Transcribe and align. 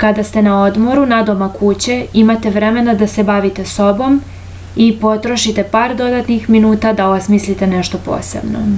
kada 0.00 0.24
ste 0.30 0.40
na 0.48 0.56
odmoru 0.64 1.04
nadomak 1.12 1.54
kuće 1.60 1.96
imate 2.24 2.52
vremena 2.58 2.96
da 3.04 3.08
se 3.14 3.24
bavite 3.30 3.66
sobom 3.72 4.20
i 4.88 4.90
potrošite 5.06 5.66
par 5.78 5.96
dodatnih 6.04 6.48
minuta 6.58 6.94
da 7.02 7.10
osmislite 7.16 7.72
nešto 7.78 8.04
posebno 8.12 8.68